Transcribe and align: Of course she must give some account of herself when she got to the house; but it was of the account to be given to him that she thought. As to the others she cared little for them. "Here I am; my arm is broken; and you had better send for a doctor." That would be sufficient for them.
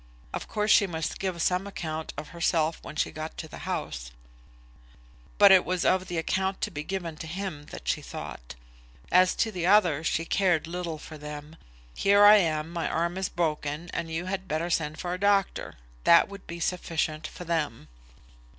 Of 0.33 0.47
course 0.47 0.71
she 0.71 0.87
must 0.87 1.19
give 1.19 1.39
some 1.43 1.67
account 1.67 2.11
of 2.17 2.29
herself 2.29 2.79
when 2.81 2.95
she 2.95 3.11
got 3.11 3.37
to 3.37 3.47
the 3.47 3.59
house; 3.69 4.09
but 5.37 5.51
it 5.51 5.63
was 5.63 5.85
of 5.85 6.07
the 6.07 6.17
account 6.17 6.59
to 6.61 6.71
be 6.71 6.81
given 6.81 7.17
to 7.17 7.27
him 7.27 7.65
that 7.65 7.87
she 7.87 8.01
thought. 8.01 8.55
As 9.11 9.35
to 9.35 9.51
the 9.51 9.67
others 9.67 10.07
she 10.07 10.25
cared 10.25 10.65
little 10.65 10.97
for 10.97 11.19
them. 11.19 11.55
"Here 11.93 12.23
I 12.23 12.37
am; 12.37 12.71
my 12.73 12.89
arm 12.89 13.15
is 13.15 13.29
broken; 13.29 13.91
and 13.93 14.09
you 14.09 14.25
had 14.25 14.47
better 14.47 14.71
send 14.71 14.99
for 14.99 15.13
a 15.13 15.19
doctor." 15.19 15.77
That 16.03 16.27
would 16.29 16.47
be 16.47 16.59
sufficient 16.59 17.27
for 17.27 17.43
them. 17.43 17.87